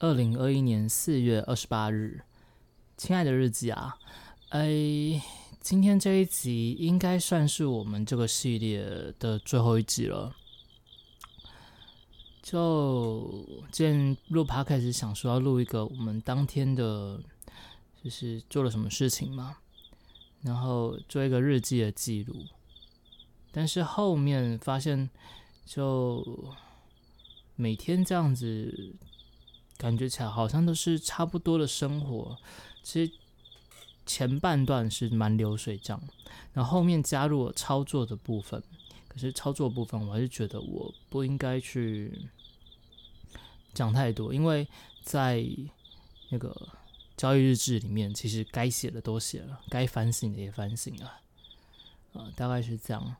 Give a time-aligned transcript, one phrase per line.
[0.00, 2.22] 二零二一年四月二十八日，
[2.96, 3.98] 亲爱的日记啊，
[4.48, 5.20] 哎，
[5.60, 8.82] 今天这一集应该算是我们这个系列
[9.18, 10.34] 的最后一集了。
[12.42, 17.20] 就之前录 p 开始想说要录一个我们当天的，
[18.02, 19.58] 就是做了什么事情嘛，
[20.40, 22.36] 然后做一个日记的记录，
[23.52, 25.10] 但是后面发现，
[25.66, 26.54] 就
[27.54, 28.96] 每天这样子。
[29.80, 32.36] 感觉起来好像都是差不多的生活，
[32.82, 33.10] 其实
[34.04, 35.98] 前半段是蛮流水账，
[36.52, 38.62] 然后后面加入了操作的部分。
[39.08, 42.28] 可是操作部分，我还是觉得我不应该去
[43.72, 44.68] 讲太多，因为
[45.02, 45.44] 在
[46.28, 46.54] 那个
[47.16, 51.20] 交易日志里面，其实该写的都写了，该反省的也反省了，
[52.12, 53.16] 呃，大概是这样。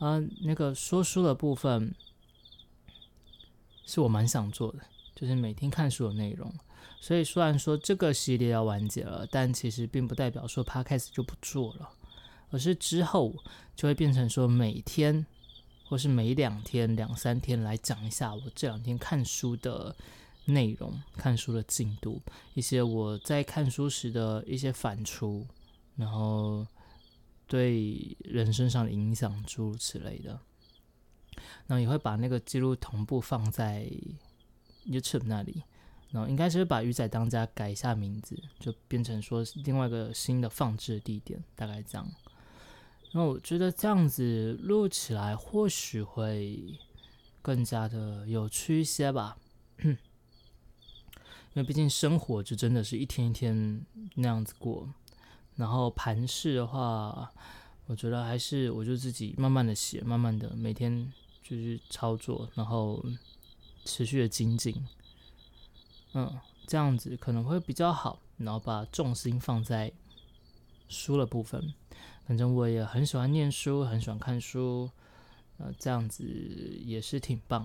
[0.00, 1.94] 啊，那个说书的部分，
[3.86, 4.80] 是我蛮想做的。
[5.14, 6.52] 就是每天看书的内容，
[7.00, 11.88] 所以虽然说这个系列要完结了，但其实并不代表说 Podcast 就不做了，
[12.50, 13.32] 而是之后
[13.76, 15.24] 就会变成说每天
[15.88, 19.94] 或是每两天、两三天来讲一下我这两天看书的
[20.46, 22.20] 内容、看书的进度，
[22.54, 25.46] 一些我在看书时的一些反刍，
[25.94, 26.66] 然后
[27.46, 30.40] 对人生上的影响诸如此类的，
[31.68, 33.88] 那也会把那个记录同步放在。
[34.86, 35.62] YouTube 那里，
[36.10, 42.06] 然后应该是把鱼仔当家改一下名字，就变成说另外一个新的放置地点，大概这样。
[43.12, 46.78] 然后我觉得这样子录起来或许会
[47.40, 49.36] 更加的有趣一些吧，
[49.82, 49.96] 因
[51.54, 53.84] 为毕竟生活就真的是一天一天
[54.16, 54.88] 那样子过。
[55.56, 57.30] 然后盘式的话，
[57.86, 63.04] 我觉得还是我就自己慢慢的写，慢慢的每天就是操作，然后。
[63.84, 64.86] 持续的精进，
[66.14, 68.20] 嗯，这样子可能会比较好。
[68.36, 69.92] 然后把重心放在
[70.88, 71.72] 书的部分。
[72.26, 74.90] 反正我也很喜欢念书，很喜欢看书，
[75.58, 76.24] 呃，这样子
[76.84, 77.64] 也是挺棒。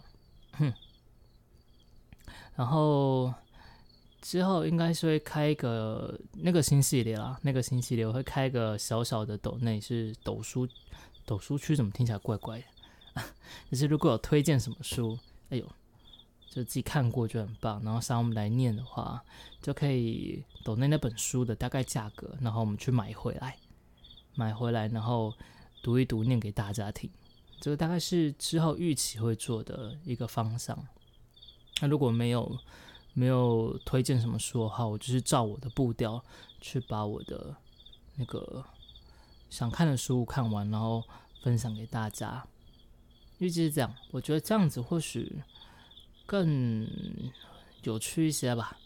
[0.51, 0.71] 哼。
[2.55, 3.33] 然后
[4.21, 10.67] 之后应该是会开一个那个新系列啦，那个新系列我会开一个小小的抖内，是抖书
[11.25, 12.59] 抖书区，怎么听起来怪怪
[13.15, 13.23] 的？
[13.71, 15.17] 就是如果有推荐什么书，
[15.49, 15.67] 哎呦。
[16.49, 19.23] 就自己看过就很棒，然后想我们来念的话，
[19.61, 23.55] 就可以抖那那本书的大概价格，然后我们去买回来，
[24.33, 25.31] 买回来然后
[25.83, 27.07] 读一读，念给大家听。
[27.61, 30.75] 这个大概是之后预期会做的一个方向。
[31.81, 32.57] 那如果没有
[33.13, 36.23] 没有推荐什么书的话，我就是照我的步调
[36.59, 37.55] 去把我的
[38.15, 38.65] 那个
[39.51, 41.03] 想看的书看完，然后
[41.43, 42.43] 分享给大家。
[43.37, 45.43] 预计是这样，我觉得这样子或许。
[46.29, 46.87] 更
[47.81, 48.77] 有趣一些吧，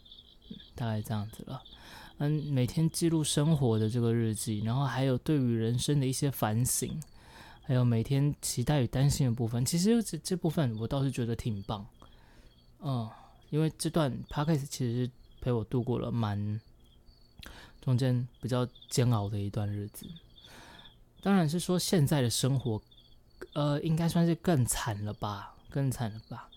[0.74, 1.62] 大概这样子了。
[2.16, 6.98] 嗯，每天记录生活的这个日记，然后还有对于人生的一些反省，
[7.62, 11.86] 还有每天期待与担心的部分，其实这这部分我倒是觉得挺棒。
[12.80, 13.10] 嗯，
[13.50, 15.10] 因为这段 p o d c a s 其实
[15.42, 16.58] 陪我度过了蛮
[17.82, 20.06] 中间比较煎熬的一段日子。
[21.20, 22.80] 当然是说现在的生活，
[23.52, 26.48] 呃，应该算是更惨了吧，更惨了吧。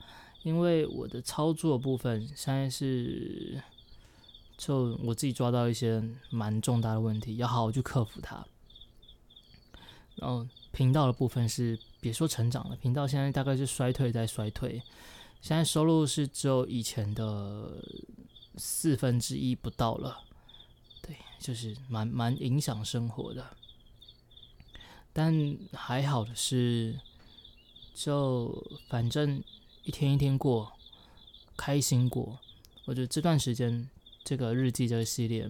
[0.48, 3.62] 因为我的操作部分现在是，
[4.58, 8.48] 就我自己抓到一些蛮重大的问题，要好好去克服它。
[10.16, 14.82] 然后频道的部分是别说成长了，频道现在大概是衰退在衰退，
[15.42, 17.84] 现在收入是只有以前的
[18.56, 20.22] 四分之一不到了，
[21.02, 23.46] 对，就是蛮蛮影响生活的。
[25.12, 26.98] 但还好的是，
[27.94, 29.44] 就反正。
[29.88, 30.74] 一天一天过，
[31.56, 32.38] 开心过。
[32.84, 33.90] 我觉得这段时间
[34.22, 35.50] 这个日记这个系列，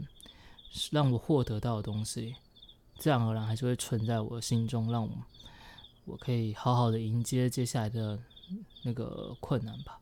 [0.69, 2.35] 是让我获得到的东西，
[2.99, 5.09] 自然而然还是会存在我心中，让我
[6.05, 8.19] 我可以好好的迎接接下来的
[8.83, 9.99] 那个困难吧。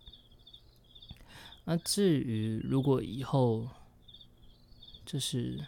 [1.64, 3.66] 那至于如果以后
[5.06, 5.66] 就是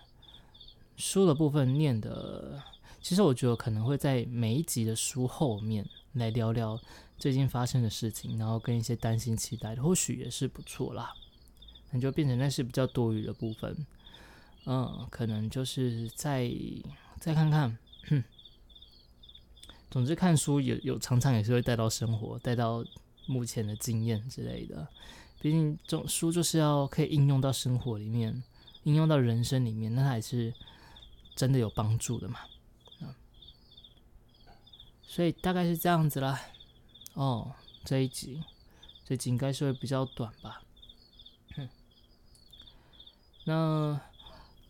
[0.98, 2.62] 书的部分念的，
[3.02, 6.78] 其实我觉得可能会在每一集的书后面来聊聊。
[7.18, 11.14] 最近发生的事情，然后跟一些担心、期待的，或许也是不错啦。
[11.92, 13.86] 那就变成那是比较多余的部分。
[14.66, 16.52] 嗯，可能就是再
[17.19, 17.78] 再看看。
[19.90, 22.84] 总之，看书有有常常也是会带到生活，带到
[23.25, 24.88] 目前的经验之类的。
[25.40, 28.44] 毕竟这种书就是要可以应用到生活里面，
[28.84, 30.54] 应用到人生里面，那还是
[31.36, 32.42] 真的有帮助的嘛。
[33.00, 33.16] 嗯，
[35.02, 36.42] 所以大概是这样子啦。
[37.18, 37.52] 哦，
[37.84, 38.44] 这一集，
[39.04, 40.62] 这集应该是会比较短吧。
[43.46, 44.00] 那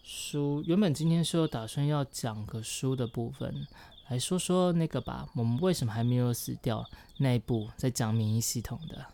[0.01, 3.67] 书原本今天是有打算要讲个书的部分，
[4.07, 5.27] 来说说那个吧。
[5.35, 6.89] 我们为什么还没有死掉？
[7.17, 9.05] 那一部在讲免疫系统的，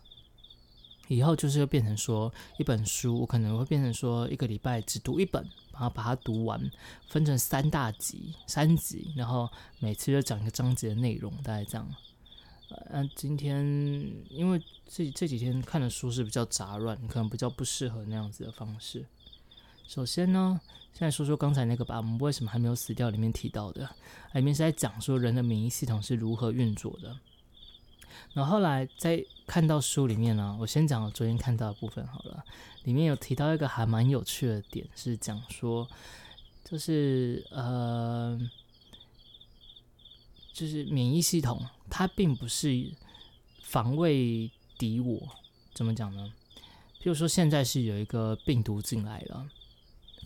[1.08, 5.42] 以后就是会变成说一本书，我可能会变成说一个礼拜只读一本，
[5.72, 6.70] 然后把它读完，
[7.08, 11.92] 分成三大集、三集，然后每次就讲一个章节的内容，大概这样。
[12.90, 13.64] 呃，今天
[14.30, 19.04] 因为这这几天看的书是比较杂乱，可能比较不适合那样子的方式。
[19.86, 20.60] 首先呢，
[20.92, 23.10] 现在说说刚才那个吧，我们为什么还没有死掉？
[23.10, 23.88] 里面提到的，
[24.32, 27.16] 里面是在讲说人的免疫系统是如何运作的。
[28.32, 32.44] 然后后来在看到书里面呢，我先讲我昨天看到的部分好了。
[32.84, 35.88] 里面有提到一个还蛮有趣的点，是讲说，
[36.64, 38.38] 就是呃，
[40.54, 41.60] 就是免疫系统
[41.90, 42.90] 它并不是
[43.62, 45.20] 防卫敌我，
[45.74, 46.32] 怎么讲呢？
[47.02, 49.46] 譬如说现在是有一个病毒进来了。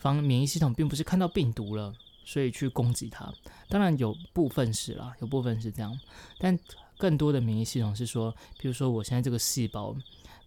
[0.00, 1.92] 防免疫系统并不是看到病毒了，
[2.25, 3.32] 所以去攻击它。
[3.69, 5.98] 当然有部分是啦，有部分是这样，
[6.38, 6.56] 但
[6.96, 9.96] 更多的免疫系统是说，比如说我现在这个细胞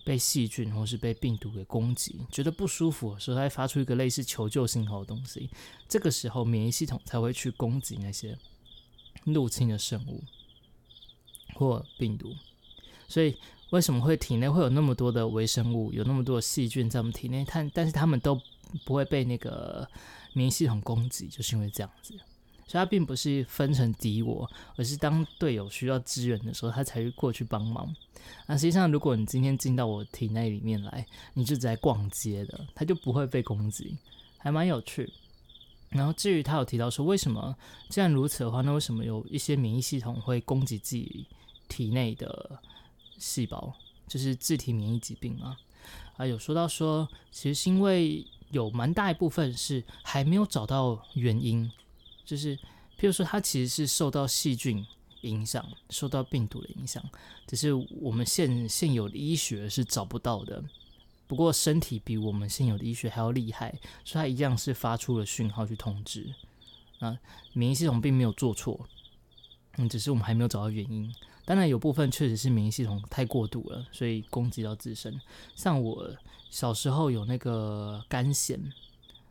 [0.06, 5.50] 被细菌或是被病毒给攻击，觉得不舒服，所以它发出一个类似求救信号的东西。
[5.90, 8.38] 这个时候免疫系统才会去攻击那些
[9.26, 10.24] 入侵的生物
[11.56, 12.34] 或病毒。
[13.08, 13.38] 所以
[13.72, 17.46] 为什么会体内会有那么多的微生物，有那么多细菌在我们体内？
[17.48, 18.40] 但但是他们都
[18.86, 19.88] 不会被那个
[20.34, 22.14] 免疫系统攻击，就是因为这样子，
[22.68, 27.94] 所以它并不是分成敌我，而是当队友需要支援的时候，它才会过去帮忙。
[28.48, 33.98] 那实际上，如果你今天进到我体内里面来，你就在逛街的，它就不会被攻击，
[34.38, 35.12] 还蛮有趣。
[35.92, 37.56] 然后至于他有提到说，为什么
[37.90, 41.26] 既然如此的话，那为什么有一些免疫系统会攻击自己
[41.68, 42.60] 体内的
[43.18, 43.74] 细胞，
[44.08, 45.58] 就是自体免疫疾病啊？
[46.18, 48.26] 啊，有说到说，其实是因为。
[48.52, 51.72] 有蛮大一部分是还没有找到原因，
[52.26, 52.54] 就是
[53.00, 54.86] 譬如说，它其实是受到细菌
[55.22, 57.02] 影响，受到病毒的影响，
[57.48, 60.62] 只是我们现现有的医学是找不到的。
[61.32, 63.74] 不过，身体比我们现有的医学还要厉害，
[64.04, 66.36] 所以它一样是发出了讯号去通知。
[67.00, 67.18] 啊，
[67.54, 68.86] 免疫系统并没有做错，
[69.78, 71.10] 嗯，只是我们还没有找到原因。
[71.46, 75.18] 当然，有部分确实是免疫系统太过度了，所以攻击到自身。
[75.56, 76.14] 像我。
[76.50, 78.60] 小时候有那个肝癣，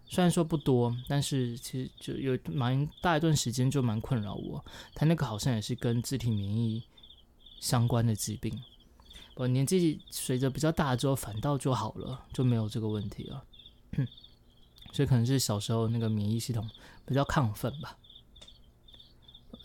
[0.08, 4.64] 虽然说不多，但是其实就有蛮大一段时间就蛮困扰我。
[4.94, 6.82] 他那个好像也是跟自体免疫
[7.58, 8.58] 相关的疾病。
[9.34, 13.44] 我年纪随着比较大之后，反倒就好了，就没有这个问题了。
[14.92, 16.68] 所以可能是小时候那个免疫系统
[17.04, 17.96] 比较亢奋吧，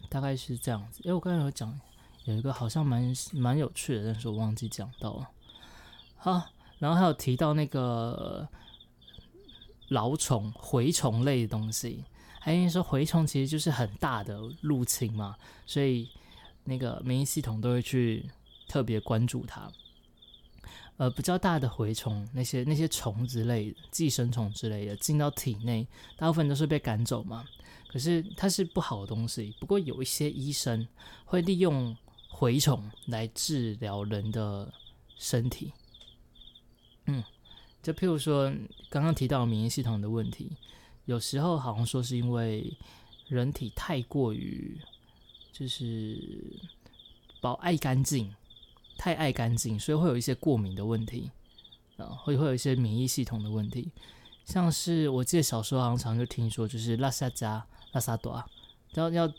[0.10, 1.02] 大概是这样子。
[1.04, 1.80] 诶，我刚才有讲
[2.26, 5.30] 有一个好像蛮蛮有趣的，但是我忘记讲到了。
[6.16, 6.50] 好。
[6.78, 8.46] 然后还有提到那个
[9.88, 12.04] 老虫、蛔虫类的东西，
[12.42, 16.10] 还因为说蛔虫其实就是很大的入侵嘛，所以
[16.66, 18.30] 那个免疫系统都会去
[18.68, 19.72] 特别关注它。
[20.98, 25.86] 呃，比较大的蛔虫，那些那些虫之类、寄生虫之类的进到体内，
[26.16, 27.46] 大部分都是被赶走嘛。
[27.88, 29.54] 可是它是不好的东西。
[29.60, 30.88] 不过有一些医生
[31.26, 31.96] 会利用
[32.32, 34.74] 蛔虫来治疗人的
[35.18, 35.74] 身体。
[37.08, 37.24] 嗯，
[37.84, 38.50] 就譬如说
[38.90, 40.56] 刚刚提到免疫系统的问题，
[41.06, 42.78] 有时候好像说是因为
[43.28, 44.80] 人体太过于
[45.51, 46.58] 就是
[47.42, 48.34] 保爱干净，
[48.98, 51.32] 太爱干净，所以会有一些过敏的问题
[51.98, 53.92] 啊，会会有一些免疫系统的问题，
[54.46, 58.44] 像是我记得小时候好像常就听说，就是拉萨加拉萨多，
[58.94, 59.34] 要要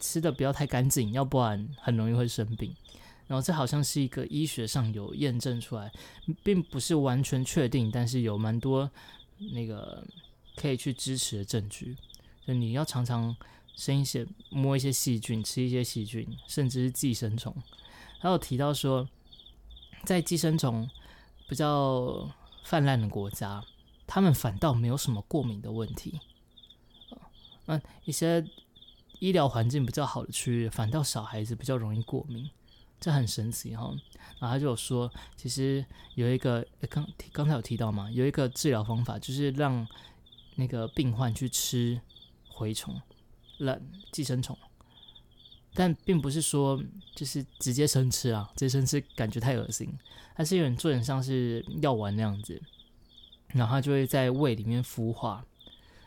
[0.00, 2.74] 吃的不要太干净，要不然很容易会生病。
[3.26, 5.92] 然后这好像是一个医学上有验证出来，
[6.42, 8.90] 并不是完全确定，但是有蛮多
[9.52, 10.02] 那个
[10.56, 11.94] 可以去支持的证据。
[12.46, 13.36] 就你要常常
[13.76, 17.54] 生一些摸一些细菌，吃一些细菌，甚至是寄生虫。
[18.18, 19.08] 还有提到说，
[20.04, 20.88] 在寄生虫
[21.48, 22.28] 比较
[22.64, 23.64] 泛滥的国家，
[24.06, 26.20] 他们反倒没有什么过敏的问题。
[27.66, 28.44] 那一些
[29.18, 32.50] 医疗环境比较好的区域，反倒小孩子比较容易过敏。
[33.00, 33.94] 这很神奇哈，
[34.40, 35.84] 然后他就有说，其实
[36.16, 39.86] 有一个刚刚才有提到嘛，有一个治疗方法，就是让
[40.56, 42.00] 那个病患去吃
[42.52, 43.00] 蛔虫、
[43.58, 44.58] 冷寄生虫，
[45.78, 46.82] 但并不是说
[47.14, 49.88] 就是直接生吃啊，直接生吃感觉太恶心，
[50.34, 52.60] 它是有点做点像是药丸那样子，
[53.50, 55.44] 然后它就会在胃里面孵化，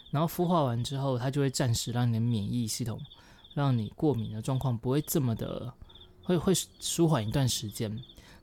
[0.10, 3.00] 然后孵化完之后，它就会暂时让你的免疫系统，
[3.54, 5.74] 让你过敏的状况不会这么的。
[6.24, 7.92] 会会舒缓一段时间，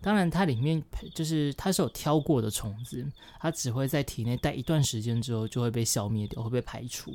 [0.00, 0.82] 当然，它里面
[1.14, 3.06] 就是它是有挑过的虫子，
[3.38, 7.14] 它只会在体内待一段时间之后就会被消灭掉，会被排除。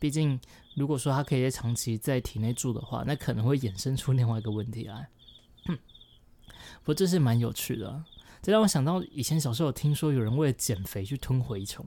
[0.00, 0.40] 毕竟，
[0.74, 5.08] 如果说它可以在长期在体内住的话，那可能会衍生出另外一个问题来。
[5.66, 8.02] 不过这是蛮有趣的，
[8.40, 11.86] 这让我想到以前小时候听说有人为了减肥去吞蛔虫，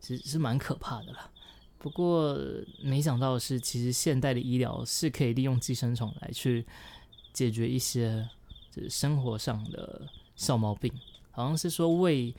[0.00, 1.30] 其实是蛮可怕的啦。
[1.78, 2.34] 不过
[2.82, 6.64] 没想到是，其实现代的医疗是可以利用寄生虫来去
[7.34, 8.26] 解决一些
[8.70, 10.90] 就是生活上的小毛病，
[11.30, 12.34] 好像是说胃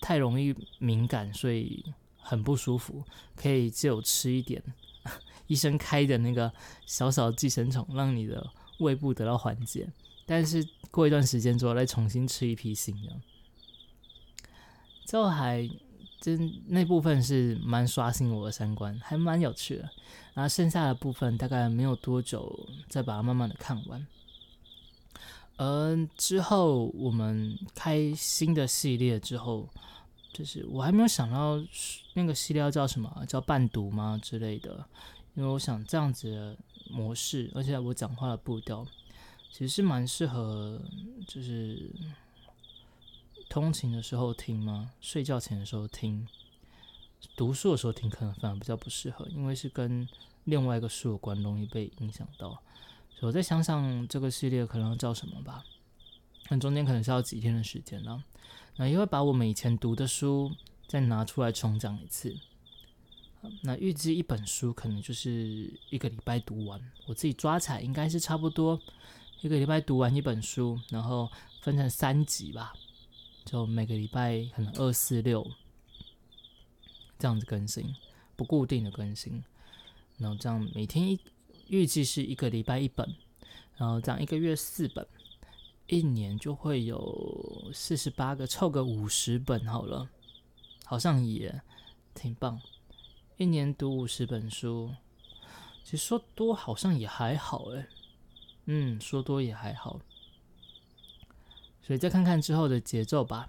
[0.00, 1.84] 太容易敏感，所以
[2.28, 3.02] 很不舒服，
[3.34, 4.62] 可以只有吃一点
[5.48, 6.52] 医生开的那个
[6.84, 8.46] 小小寄生虫，让你的
[8.80, 9.88] 胃部得到缓解。
[10.26, 13.16] 但是过一段时间之后，再重新吃一批新的，
[15.06, 15.68] 之后还。
[16.20, 19.88] 真那部分是蛮刷新我的三观，还蛮有趣的。
[20.34, 24.04] 然后剩下的部分大概没有多久，再把它慢慢的看完。
[25.58, 29.68] 而之后我们开新的系列之后，
[30.38, 31.60] 就是我还没有想到
[32.14, 34.86] 那个系列要叫什么，叫伴读吗之类的？
[35.34, 36.56] 因为我想这样子的
[36.88, 38.86] 模式，而且我讲话的步调，
[39.50, 40.80] 其实是蛮适合，
[41.26, 41.90] 就是。
[43.50, 44.90] 通勤的时候听吗？
[45.00, 46.28] 睡觉前的时候听，
[47.34, 50.06] 读书的时候听可能反而比较不适合，因为是跟
[50.44, 52.62] 另外一个书有关，容易被影响到。
[53.20, 55.64] 我再想想这个系列可能要叫什么吧。
[56.48, 58.22] 那中间可能是要几天的时间了。
[58.76, 60.52] 那也会把我们以前读的书
[60.86, 62.36] 再拿出来重讲一次。
[63.62, 68.80] 那预计一本书可能就是一个礼拜读完，我自己抓起来应该是差不多
[69.40, 72.72] 一个礼拜读完一本书，然后分成三集吧。
[73.44, 75.48] 就每个礼拜可能二四六
[77.18, 77.94] 这样子更新，
[78.36, 79.42] 不固定的更新，
[80.18, 81.18] 然后这样每天一
[81.68, 83.14] 预计是一个礼拜一本，
[83.76, 85.06] 然后这样一个月四本，
[85.88, 90.08] 一年就会有四十八个，凑个五十本好了，
[90.84, 91.62] 好像也
[92.14, 92.60] 挺棒。
[93.38, 94.94] 一年读五十本书，
[95.82, 97.86] 其实说多好像也还好诶。
[98.66, 100.00] 嗯，说多也还好。
[101.82, 103.48] 所以再看看之后的节奏吧，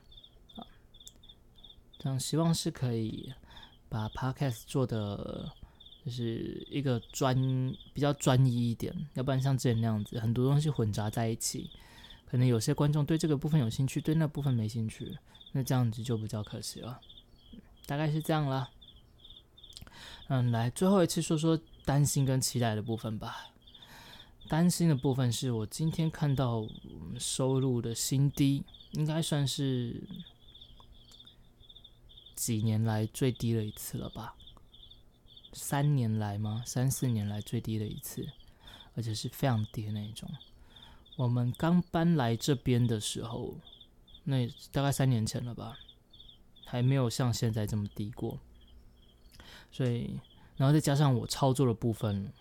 [0.55, 0.63] 啊，
[1.98, 3.34] 这样希望是可以
[3.89, 5.51] 把 podcast 做的
[6.05, 7.36] 就是一个专
[7.93, 11.69] 比较专一一点，要不然像之前那样子很多东西混杂在一起，
[12.29, 15.17] 可能有些观众对这个部分有兴趣，对那部分没兴趣，
[15.53, 17.01] 那这样子就比较可惜了。
[17.86, 18.69] 大概是这样了。
[20.27, 23.48] 嗯，来最后一次说说担心跟期待的部分吧。
[24.48, 26.67] 担心的部分是我今天看到
[27.17, 30.03] 收入的新低，应该算是
[32.36, 34.36] 几年来最低的一次了吧？
[35.53, 36.63] 三年来吗？
[36.65, 38.27] 三四年来最低的一次，
[38.95, 40.29] 而且是非常低的那一种。
[41.19, 43.57] 我们刚搬来这边的时候，
[44.23, 45.77] 那大概三年前了吧，
[46.63, 48.39] 还没有像现在这么低过。
[49.69, 50.17] 所以，
[50.55, 52.31] 然后再加上我操作的部分。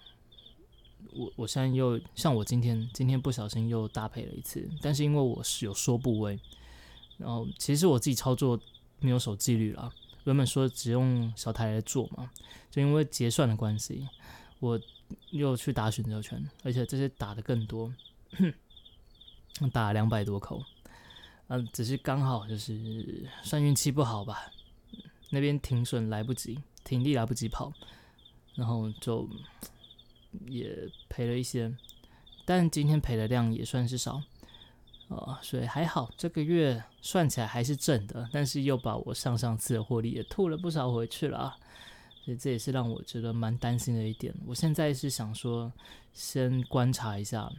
[1.13, 6.39] 我我现在又像我今天今天不小心又搭配了一次，但是因为我是有说部位，
[7.17, 8.61] 然后其实我自己操作
[9.01, 9.93] 没有守纪律了。
[10.23, 12.31] 原本说只用小台来做嘛，
[12.71, 14.07] 就因为结算的关系，
[14.61, 14.81] 我
[15.31, 17.93] 又去打选择权，而且这些打的更多，
[19.71, 20.63] 打了两百多口，
[21.47, 24.51] 嗯，只是刚好就是算运气不好吧，
[25.31, 27.73] 那边停损来不及，停力来不及跑，
[28.57, 29.27] 然后就。
[30.47, 31.75] 也赔了一些，
[32.45, 34.23] 但今天赔的量也算是少，
[35.09, 41.57] 啊，所以还好，这个月算起来还是正的，但是又把我上上次的获利也吐了不少回去了啊，
[42.23, 44.33] 所以这也是让我觉得蛮担心的一点。
[44.47, 45.73] 我现在是想说，
[46.13, 47.51] 先观察一下，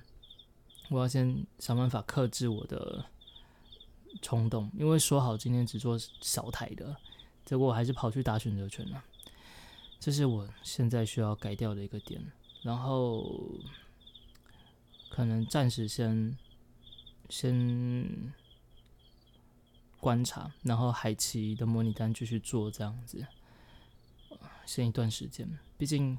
[0.90, 3.06] 我要先想办法克制我的
[4.22, 6.96] 冲动，因为说好今天只做小台的，
[7.46, 9.04] 结果我还是跑去打选择权了，
[10.00, 12.22] 这是我现在需要改掉的一个点。
[12.62, 13.24] 然后
[15.10, 16.38] 可能暂时先
[17.30, 18.34] 先
[20.00, 23.26] 观察，然后海奇的模拟单继续做这样子，
[24.66, 25.48] 先一段时间。
[25.78, 26.18] 毕竟，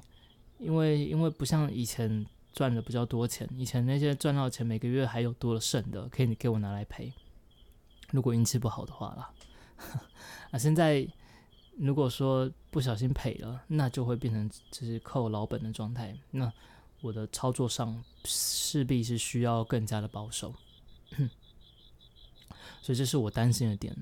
[0.57, 7.13] 因为因为不像以前赚的比较多钱，以前那些赚到钱每个月还有多了剩的，可以你给我拿来赔。
[8.11, 9.33] 如果运气不好的话啦，
[10.51, 11.07] 啊，现在。
[11.77, 16.15] 如果说不小心赔了，那就会变成就是扣老本的状态。
[16.29, 16.51] 那
[16.99, 20.53] 我的操作上势必是需要更加的保守，
[22.81, 23.95] 所以这是我担心的点。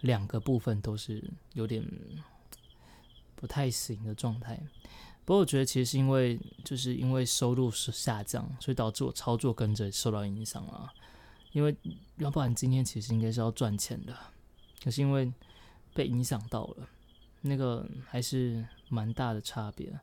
[0.00, 1.22] 两个部分都是
[1.52, 1.86] 有点
[3.36, 4.58] 不太行的状态。
[5.28, 10.90] 不过我觉得其实是因为就是因为收入是下降，所以导致我操作跟着受到影响了。
[11.52, 11.76] 因为
[12.16, 14.16] 要不然今天其实应该是要赚钱的，
[14.82, 15.30] 可是因为
[15.92, 16.88] 被影响到了，
[17.42, 20.00] 那个还是蛮大的差别，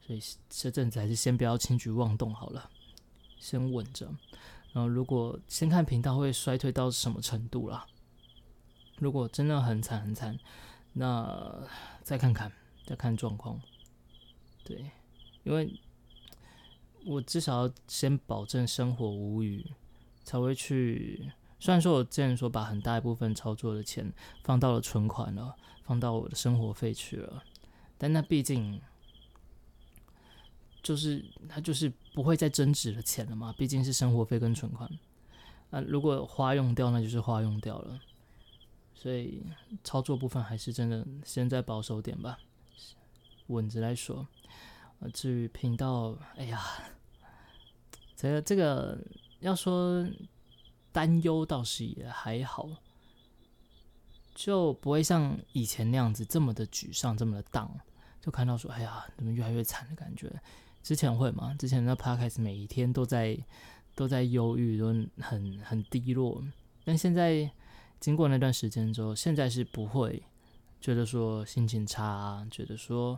[0.00, 2.70] 所以这阵子还是先不要轻举妄动好了，
[3.38, 4.06] 先稳着。
[4.72, 7.86] 然后如果先看频道会衰退到什么程度啦？
[8.96, 10.38] 如果真的很惨很惨，
[10.94, 11.62] 那
[12.02, 12.50] 再看看，
[12.86, 13.60] 再看状况。
[14.64, 14.90] 对，
[15.44, 15.78] 因为
[17.04, 19.72] 我至少要先保证生活无虞，
[20.24, 21.32] 才会去。
[21.58, 25.54] 虽然说我之前说把很大一部分操作的钱放到了存款了，
[25.84, 27.44] 放到我的生活费去了，
[27.96, 28.80] 但那毕竟
[30.82, 34.90] 就是它就是不会再增值的钱了嘛，毕竟是生活费跟存款。
[35.70, 38.00] 啊，如果花用掉，那就是花用掉了。
[38.94, 39.42] 所以
[39.82, 42.38] 操作部分还是真的先在保守点吧，
[43.46, 44.26] 稳着来说。
[45.10, 46.60] 至于频道，哎呀，
[48.16, 48.98] 这个这个
[49.40, 50.06] 要说
[50.90, 52.68] 担忧倒是也还好，
[54.34, 57.70] 就不会像以前那样子这么的沮丧，这么的荡，
[58.20, 60.32] 就看到说，哎呀，怎么越来越惨的感觉。
[60.82, 61.54] 之前会吗？
[61.58, 63.38] 之前那 p 开始每一天都在
[63.94, 64.86] 都在忧郁，都
[65.20, 66.42] 很很低落，
[66.84, 67.50] 但现在。
[68.00, 70.20] 经过那段时间之后，现在是不会
[70.80, 73.16] 觉得说心情差啊，觉得说，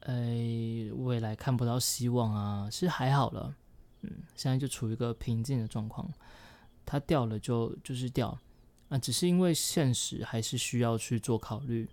[0.00, 3.54] 哎，未来看不到希望啊，是还好了，
[4.02, 6.10] 嗯，现在就处于一个平静的状况。
[6.86, 8.36] 它掉了就就是掉，
[8.88, 11.88] 啊，只是因为现实还是需要去做考虑，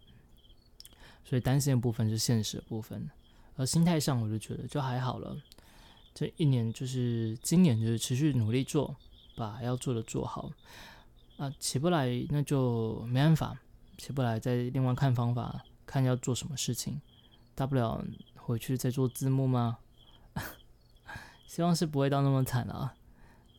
[1.23, 3.07] 所以担心的部分是现实的部分，
[3.55, 5.37] 而心态上我就觉得就还好了。
[6.15, 8.95] 这一年就是今年就是持续努力做，
[9.35, 10.51] 把要做的做好。
[11.37, 13.59] 啊，起不来那就没办法，
[13.99, 16.99] 起不来再另外看方法，看要做什么事情，
[17.57, 19.79] 大不了回去再做字幕吗？
[21.47, 22.93] 希望是不会到那么惨啊。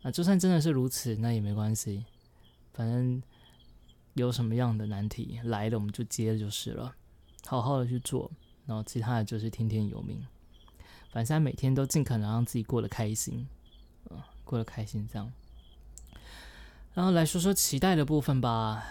[0.03, 2.05] 啊，就算真的是如此，那也没关系，
[2.73, 3.21] 反正
[4.15, 6.95] 有什么样的难题来了，我们就接就是了，
[7.45, 8.31] 好好的去做，
[8.67, 10.25] 然后其他的就是听天由命，
[11.11, 13.49] 反正每天都尽可能让自己过得开心，
[14.11, 15.33] 啊，过得开心这样。
[16.95, 18.87] 然后来说说期待的部分吧，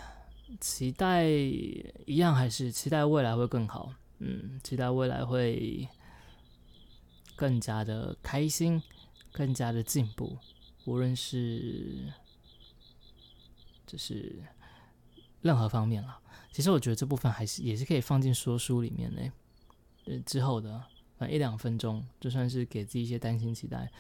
[0.60, 5.88] 期待一样还是期待未来会更好，嗯，期待未来会
[7.36, 8.82] 更加的开心，
[9.32, 10.38] 更加的进步，
[10.86, 12.12] 无论是
[13.86, 14.42] 就是
[15.42, 16.20] 任何方面了。
[16.52, 19.32] 其实我觉得这部分还是也是可以放进说书里面的，
[20.06, 20.84] 呃，之后的
[21.18, 23.92] 反正一两分钟，就算是给自己一些担心期待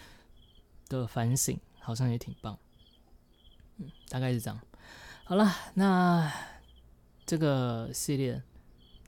[0.89, 2.57] 的反省，好像也挺棒。
[3.77, 4.59] 嗯，大概是这样。
[5.25, 6.33] 好了，那
[7.25, 8.35] 这个系列《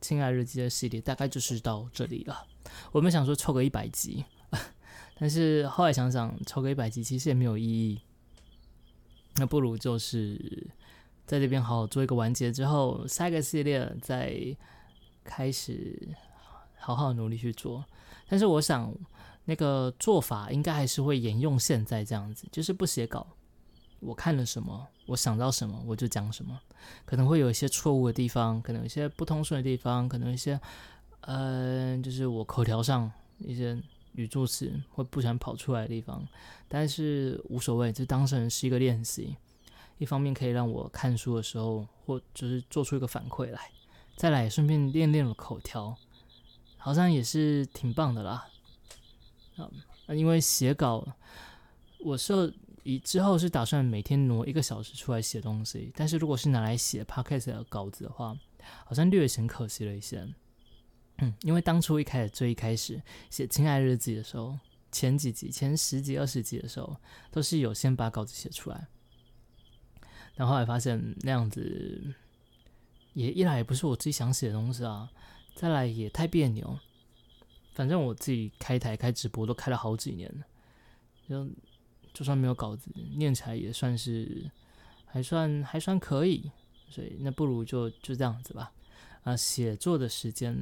[0.02, 2.46] 亲爱日记》的系列大概就是到这里了。
[2.92, 4.24] 我们想说凑个一百集，
[5.20, 8.02] 但是后来想想，凑个一百集其实也没有意义。
[9.36, 10.68] 那不如就是
[11.26, 14.56] 在这边好好做一个完结之后，下一个系列再
[15.24, 16.10] 开始
[16.78, 17.86] 好好努力去做。
[18.28, 18.94] 但是我想，
[19.46, 23.28] 那个做法应该还是会沿用现在这样子，就是不写稿。
[24.00, 26.60] 我看了什么，我想到什么，我就讲什么。
[27.06, 30.60] 可能会有一些错误的地方，可能有一些不通顺的地方，可能一些，
[31.22, 33.78] 呃，就是我口条上一些
[34.14, 36.26] 语助词会不想跑出来的地方。
[36.68, 39.36] 但是无所谓，就当成是一个练习。
[39.98, 43.70] 一方面可以让我看书的时候，或就是做出一个反馈来，
[44.16, 45.94] 再来顺便练练了口条，
[46.78, 48.48] 好像也是挺棒的啦。
[49.58, 49.68] 啊，
[50.16, 51.06] 因为写稿，
[52.00, 52.54] 我是。
[52.84, 58.38] 以之后是打算每天挪一个小时出来写东西，但是如果是拿来写 podcast 的稿子的话，
[58.86, 60.28] 好像略显可惜了一些。
[61.18, 64.58] 嗯，因为当初一开始最一开始写《亲爱日记》的时候，
[64.92, 66.96] 前几集、前十集、二十集的时候，
[67.30, 68.88] 都是有先把稿子写出来，
[70.36, 72.13] 但后来发现那样子
[73.13, 75.12] 也一来也不是我自己想写的东西啊，
[75.56, 76.80] 再来也太别扭。
[77.74, 80.46] 反正我自己开台开直播都开了好几年了，
[81.28, 81.50] 就。
[82.13, 84.50] 就算没有稿子，念起来也算是
[85.06, 86.52] 还算还算可以，
[86.89, 88.72] 所以那不如就就这样子吧。
[89.24, 90.56] 啊，写作的时间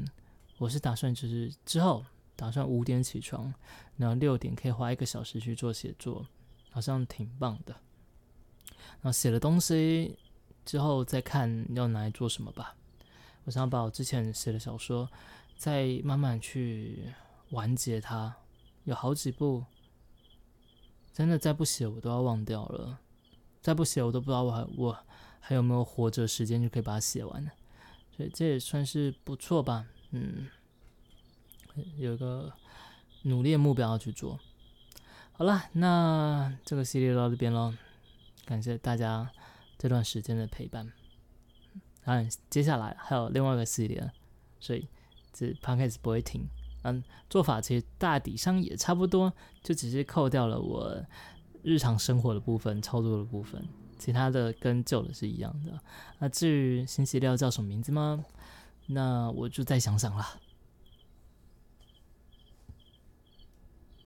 [0.58, 2.04] 我是打算就是之后
[2.36, 3.54] 打算五点起床，
[3.96, 6.26] 然后六点可以花一个小时去做写作，
[6.70, 7.76] 好像挺棒的。
[9.02, 10.18] 然后写了东西
[10.66, 12.76] 之后再看要拿来做什么吧。
[13.46, 15.10] 我想把我之前写的小说
[15.56, 17.14] 再慢慢去
[17.52, 18.36] 完结它，
[18.84, 19.64] 有好几部。
[21.18, 23.00] 真的再不写我都要忘掉了，
[23.60, 24.96] 再不写我都不知道我还我
[25.40, 27.50] 还有没有活着时间就可以把它写完了
[28.16, 30.48] 所以这也算是不错吧，嗯，
[31.98, 32.54] 有一个
[33.24, 34.40] 努力的目标要去做。
[35.32, 37.74] 好了，那这个系列到这边喽，
[38.46, 39.32] 感谢大家
[39.76, 40.94] 这段时间的陪伴。
[42.06, 44.12] 嗯，接下来还有另外一个系列，
[44.60, 44.88] 所以
[45.34, 46.48] 这 podcast 不会停。
[46.84, 50.96] 嗯，做法其实大体上也差不多，就只是扣掉了我
[51.64, 55.80] 日常生活的部分、操作的部分，其他的跟旧的是一样的。
[56.20, 58.24] 那至于新系列要叫什么名字吗？
[58.88, 60.26] 那我就再想想了。